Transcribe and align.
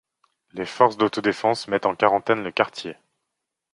Les 0.53 0.65
forces 0.65 0.97
d'autodéfense 0.97 1.67
mettent 1.67 1.85
en 1.85 1.95
quarantaine 1.95 2.41
le 2.43 2.51
quartier. 2.51 2.97